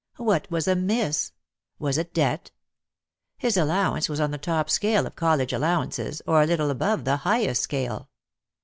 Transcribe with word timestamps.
What 0.17 0.49
was 0.49 0.67
amiss? 0.67 1.31
Was 1.77 1.99
it 1.99 2.11
debt? 2.11 2.49
His 3.37 3.55
allowance 3.55 4.09
was 4.09 4.19
on 4.19 4.31
the 4.31 4.39
top 4.39 4.67
scale 4.67 5.05
of 5.05 5.15
college 5.15 5.53
allowances, 5.53 6.23
or 6.25 6.41
a 6.41 6.47
little 6.47 6.71
above 6.71 7.05
the 7.05 7.17
highest 7.17 7.61
scale. 7.61 8.09